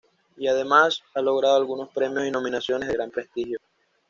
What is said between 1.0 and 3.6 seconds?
ha logrado algunos premios y nominaciones de gran prestigio.